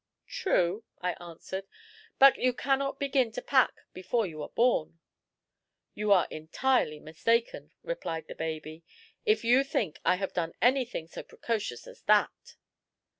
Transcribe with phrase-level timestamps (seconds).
[0.25, 1.67] "True," I answered;
[2.17, 4.97] "but you cannot begin to pack before you are born."
[5.93, 8.81] "You are entirely mistaken," replied the baby,
[9.27, 12.55] "if you think I have done anything so precocious as that."